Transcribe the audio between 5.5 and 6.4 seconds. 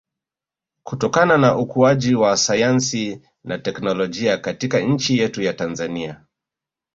Tanzania